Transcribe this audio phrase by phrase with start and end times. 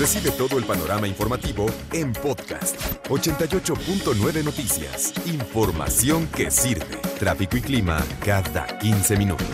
[0.00, 2.74] Recibe todo el panorama informativo en podcast
[3.10, 5.12] 88.9 Noticias.
[5.26, 6.96] Información que sirve.
[7.18, 9.46] Tráfico y clima cada 15 minutos.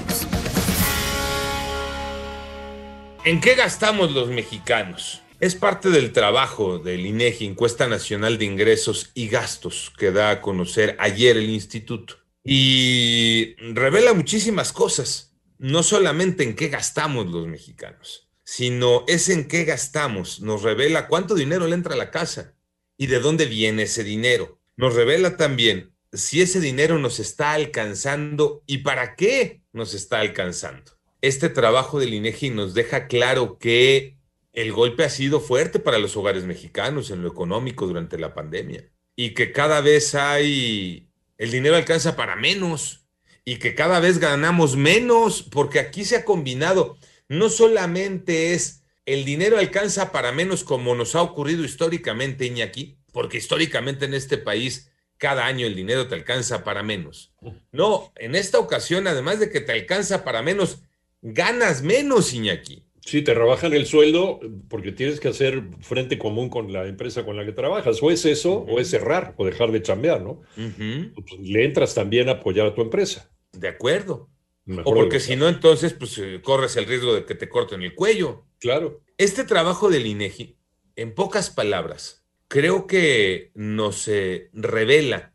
[3.24, 5.20] ¿En qué gastamos los mexicanos?
[5.40, 10.40] Es parte del trabajo del INEGI, Encuesta Nacional de Ingresos y Gastos, que da a
[10.40, 12.18] conocer ayer el instituto.
[12.44, 19.64] Y revela muchísimas cosas, no solamente en qué gastamos los mexicanos, sino es en qué
[19.64, 20.40] gastamos.
[20.40, 22.54] Nos revela cuánto dinero le entra a la casa
[22.96, 24.60] y de dónde viene ese dinero.
[24.76, 30.92] Nos revela también si ese dinero nos está alcanzando y para qué nos está alcanzando.
[31.20, 34.16] Este trabajo del INEGI nos deja claro que
[34.52, 38.88] el golpe ha sido fuerte para los hogares mexicanos en lo económico durante la pandemia
[39.16, 43.08] y que cada vez hay, el dinero alcanza para menos
[43.44, 46.96] y que cada vez ganamos menos porque aquí se ha combinado,
[47.28, 53.38] no solamente es el dinero alcanza para menos como nos ha ocurrido históricamente, Iñaki, porque
[53.38, 57.32] históricamente en este país cada año el dinero te alcanza para menos.
[57.72, 60.82] No, en esta ocasión, además de que te alcanza para menos,
[61.22, 62.82] ganas menos, Iñaki.
[63.06, 67.36] Sí, te rebajan el sueldo porque tienes que hacer frente común con la empresa con
[67.36, 68.02] la que trabajas.
[68.02, 70.42] O es eso, o es cerrar, o dejar de chambear, ¿no?
[70.56, 73.30] Pues, le entras también a apoyar a tu empresa.
[73.52, 74.28] De acuerdo.
[74.68, 77.94] O porque si no, entonces, pues eh, corres el riesgo de que te corten el
[77.94, 78.44] cuello.
[78.58, 79.02] Claro.
[79.16, 80.56] Este trabajo del INEGI,
[80.96, 85.34] en pocas palabras, creo que nos eh, revela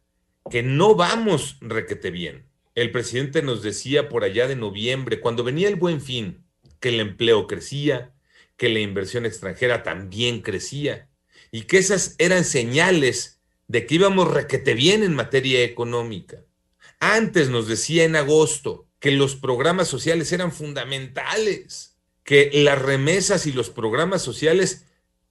[0.50, 2.46] que no vamos requete bien.
[2.76, 6.46] El presidente nos decía por allá de noviembre, cuando venía el buen fin,
[6.80, 8.14] que el empleo crecía,
[8.58, 11.10] que la inversión extranjera también crecía
[11.52, 16.44] y que esas eran señales de que íbamos requete bien en materia económica.
[17.00, 23.52] Antes nos decía en agosto que los programas sociales eran fundamentales, que las remesas y
[23.52, 24.86] los programas sociales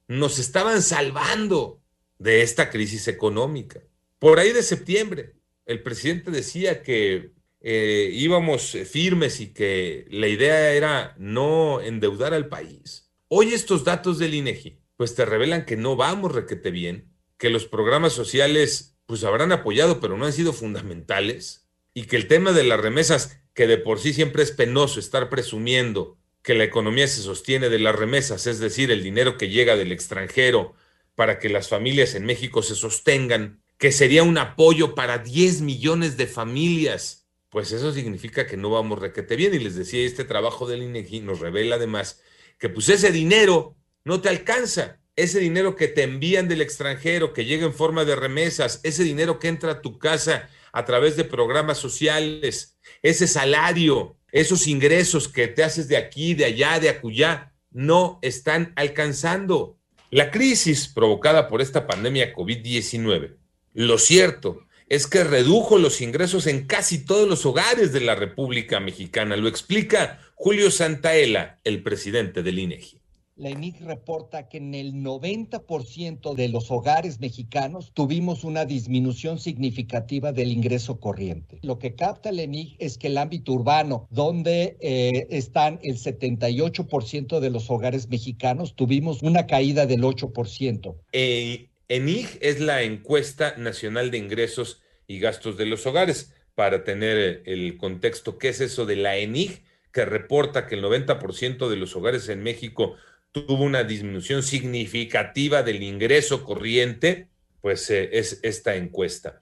[0.08, 1.80] nos estaban salvando
[2.18, 3.80] de esta crisis económica.
[4.18, 5.36] Por ahí de septiembre,
[5.66, 12.48] el presidente decía que eh, íbamos firmes y que la idea era no endeudar al
[12.48, 13.12] país.
[13.28, 17.66] Hoy estos datos del INEGI pues te revelan que no vamos requete bien, que los
[17.66, 22.64] programas sociales pues habrán apoyado pero no han sido fundamentales y que el tema de
[22.64, 27.22] las remesas, que de por sí siempre es penoso estar presumiendo que la economía se
[27.22, 30.74] sostiene de las remesas, es decir, el dinero que llega del extranjero
[31.14, 36.16] para que las familias en México se sostengan, que sería un apoyo para 10 millones
[36.16, 39.52] de familias, pues eso significa que no vamos requete bien.
[39.54, 42.22] Y les decía, este trabajo del INEGI nos revela además
[42.58, 44.98] que pues ese dinero no te alcanza.
[45.16, 49.38] Ese dinero que te envían del extranjero, que llega en forma de remesas, ese dinero
[49.38, 55.48] que entra a tu casa a través de programas sociales, ese salario, esos ingresos que
[55.48, 59.78] te haces de aquí, de allá, de acullá, no están alcanzando.
[60.10, 63.40] La crisis provocada por esta pandemia COVID-19
[63.74, 68.80] lo cierto es que redujo los ingresos en casi todos los hogares de la República
[68.80, 69.36] Mexicana.
[69.36, 72.99] Lo explica Julio Santaella, el presidente del INEGI
[73.40, 80.30] la ENIC reporta que en el 90% de los hogares mexicanos tuvimos una disminución significativa
[80.32, 81.58] del ingreso corriente.
[81.62, 87.40] Lo que capta la ENIC es que el ámbito urbano, donde eh, están el 78%
[87.40, 90.96] de los hogares mexicanos, tuvimos una caída del 8%.
[91.12, 96.34] Eh, ENIG es la encuesta nacional de ingresos y gastos de los hogares.
[96.54, 99.62] Para tener el contexto, ¿qué es eso de la ENIG?
[99.92, 102.96] Que reporta que el 90% de los hogares en México
[103.32, 107.28] tuvo una disminución significativa del ingreso corriente,
[107.60, 109.40] pues eh, es esta encuesta.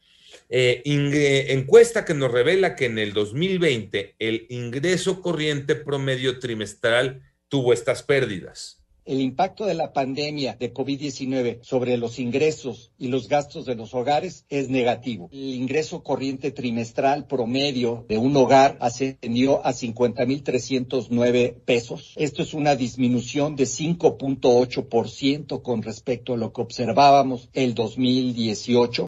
[0.50, 0.82] Eh,
[1.48, 8.02] encuesta que nos revela que en el 2020 el ingreso corriente promedio trimestral tuvo estas
[8.02, 13.74] pérdidas el impacto de la pandemia de COVID-19 sobre los ingresos y los gastos de
[13.74, 15.30] los hogares es negativo.
[15.32, 22.12] El ingreso corriente trimestral promedio de un hogar ascendió a 50.309 pesos.
[22.16, 29.06] Esto es una disminución de 5.8% con respecto a lo que observábamos el 2018.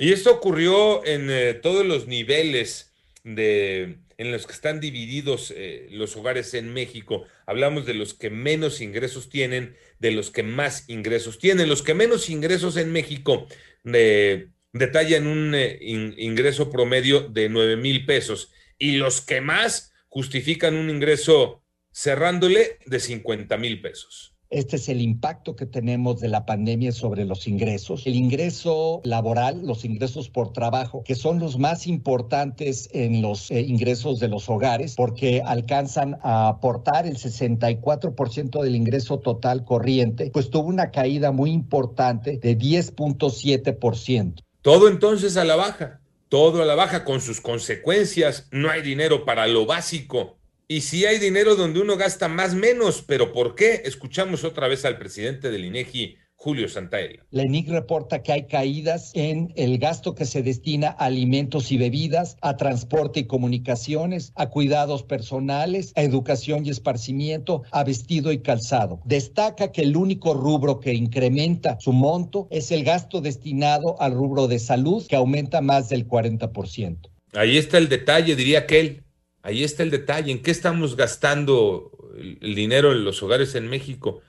[0.00, 5.88] Y esto ocurrió en eh, todos los niveles de en los que están divididos eh,
[5.90, 7.24] los hogares en México.
[7.46, 11.68] Hablamos de los que menos ingresos tienen, de los que más ingresos tienen.
[11.68, 13.46] Los que menos ingresos en México
[13.84, 20.76] eh, detallan un eh, ingreso promedio de 9 mil pesos y los que más justifican
[20.76, 21.62] un ingreso
[21.92, 24.35] cerrándole de 50 mil pesos.
[24.48, 28.06] Este es el impacto que tenemos de la pandemia sobre los ingresos.
[28.06, 33.60] El ingreso laboral, los ingresos por trabajo, que son los más importantes en los eh,
[33.60, 40.50] ingresos de los hogares, porque alcanzan a aportar el 64% del ingreso total corriente, pues
[40.50, 44.42] tuvo una caída muy importante de 10.7%.
[44.62, 48.48] Todo entonces a la baja, todo a la baja con sus consecuencias.
[48.52, 50.36] No hay dinero para lo básico
[50.68, 53.82] y si hay dinero donde uno gasta más menos, pero ¿por qué?
[53.84, 57.24] Escuchamos otra vez al presidente del INEGI, Julio Santaella.
[57.30, 61.78] La ENIC reporta que hay caídas en el gasto que se destina a alimentos y
[61.78, 68.38] bebidas, a transporte y comunicaciones, a cuidados personales, a educación y esparcimiento, a vestido y
[68.38, 69.00] calzado.
[69.04, 74.46] Destaca que el único rubro que incrementa su monto es el gasto destinado al rubro
[74.46, 77.08] de salud, que aumenta más del 40%.
[77.32, 79.05] Ahí está el detalle, diría aquel.
[79.46, 80.32] Ahí está el detalle.
[80.32, 84.20] ¿En qué estamos gastando el, dinero en los hogares en México?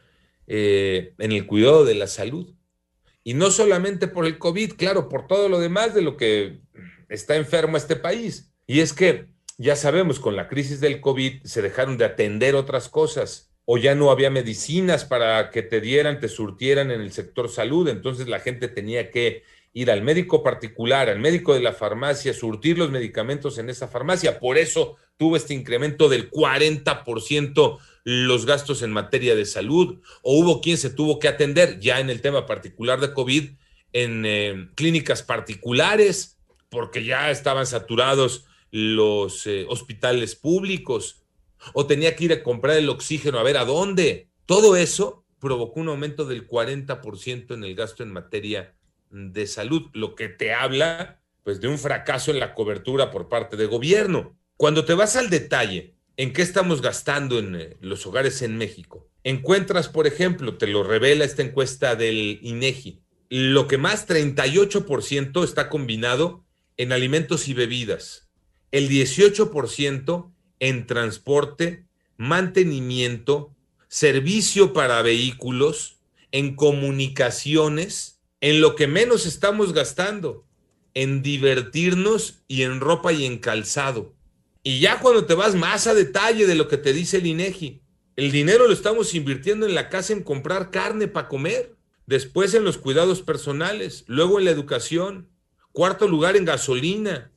[0.46, 2.54] Eh, en el cuidado de la salud.
[3.24, 6.60] Y no solamente por el COVID, claro, por todo lo demás de lo que
[7.10, 8.54] está enfermo este país.
[8.68, 9.25] Y es que
[9.58, 13.96] ya sabemos, con la crisis del COVID se dejaron de atender otras cosas o ya
[13.96, 18.40] no había medicinas para que te dieran, te surtieran en el sector salud, entonces la
[18.40, 19.42] gente tenía que
[19.74, 24.40] ir al médico particular, al médico de la farmacia, surtir los medicamentos en esa farmacia.
[24.40, 30.62] Por eso tuvo este incremento del 40% los gastos en materia de salud, o hubo
[30.62, 33.50] quien se tuvo que atender ya en el tema particular de COVID
[33.92, 36.38] en eh, clínicas particulares,
[36.69, 41.24] porque ya estaban saturados los eh, hospitales públicos,
[41.74, 44.30] o tenía que ir a comprar el oxígeno a ver a dónde.
[44.46, 48.75] Todo eso provocó un aumento del 40% en el gasto en materia
[49.10, 53.56] de salud, lo que te habla pues de un fracaso en la cobertura por parte
[53.56, 54.37] del gobierno.
[54.57, 59.07] Cuando te vas al detalle en qué estamos gastando en eh, los hogares en México,
[59.24, 65.69] encuentras, por ejemplo, te lo revela esta encuesta del INEGI, lo que más 38% está
[65.69, 66.44] combinado
[66.75, 68.30] en alimentos y bebidas,
[68.71, 71.86] el 18% en transporte,
[72.18, 73.56] mantenimiento,
[73.89, 75.98] servicio para vehículos,
[76.31, 80.48] en comunicaciones, en lo que menos estamos gastando,
[80.95, 84.17] en divertirnos y en ropa y en calzado.
[84.68, 87.81] Y ya cuando te vas más a detalle de lo que te dice el INEGI,
[88.18, 92.66] el dinero lo estamos invirtiendo en la casa en comprar carne para comer, después en
[92.66, 95.30] los cuidados personales, luego en la educación,
[95.72, 97.31] cuarto lugar en gasolina.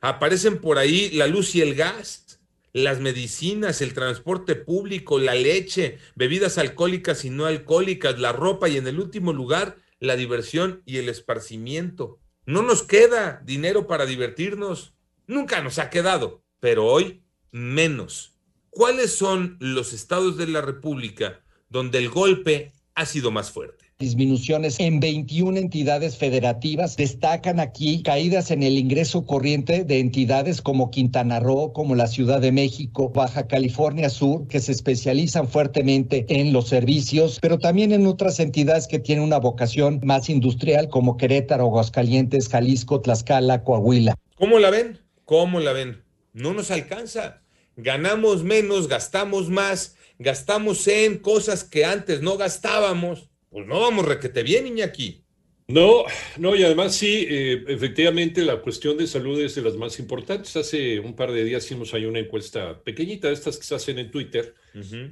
[0.00, 2.40] Aparecen por ahí la luz y el gas,
[2.72, 8.78] las medicinas, el transporte público, la leche, bebidas alcohólicas y no alcohólicas, la ropa y
[8.78, 12.18] en el último lugar la diversión y el esparcimiento.
[12.46, 14.92] No nos queda dinero para divertirnos.
[15.28, 17.20] Nunca nos ha quedado, pero hoy
[17.50, 18.38] menos.
[18.70, 23.84] ¿Cuáles son los estados de la República donde el golpe ha sido más fuerte?
[23.98, 26.96] disminuciones en 21 entidades federativas.
[26.96, 32.40] Destacan aquí caídas en el ingreso corriente de entidades como Quintana Roo, como la Ciudad
[32.40, 38.06] de México, Baja California Sur, que se especializan fuertemente en los servicios, pero también en
[38.06, 44.16] otras entidades que tienen una vocación más industrial como Querétaro, Aguascalientes, Jalisco, Tlaxcala, Coahuila.
[44.36, 44.98] ¿Cómo la ven?
[45.24, 46.03] ¿Cómo la ven?
[46.34, 47.42] No nos alcanza.
[47.76, 54.42] Ganamos menos, gastamos más, gastamos en cosas que antes no gastábamos pues no vamos requete
[54.42, 55.22] bien, Iñaki.
[55.68, 56.06] No,
[56.38, 60.56] no, y además sí, eh, efectivamente la cuestión de salud es de las más importantes.
[60.56, 64.10] Hace un par de días hicimos ahí una encuesta pequeñita, estas que se hacen en
[64.10, 64.56] Twitter,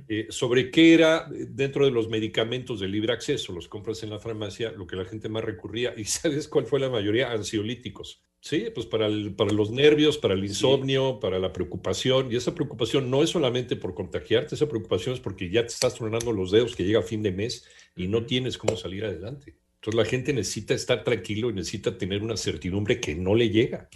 [0.09, 4.19] eh, sobre qué era dentro de los medicamentos de libre acceso, los compras en la
[4.19, 5.95] farmacia, lo que la gente más recurría.
[5.97, 7.31] ¿Y sabes cuál fue la mayoría?
[7.31, 8.25] Ansiolíticos.
[8.44, 12.30] Sí, pues para, para los nervios, para el insomnio, para la preocupación.
[12.32, 15.94] Y esa preocupación no es solamente por contagiarte, esa preocupación es porque ya te estás
[15.94, 19.56] tronando los dedos que llega fin de mes y no tienes cómo salir adelante.
[19.76, 23.90] Entonces la gente necesita estar tranquilo y necesita tener una certidumbre que no le llega.